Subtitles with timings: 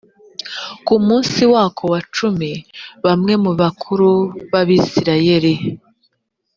[0.85, 2.51] ku munsi wako wa cumi
[3.05, 4.09] bamwe mu bakuru
[4.51, 5.53] b abisirayeli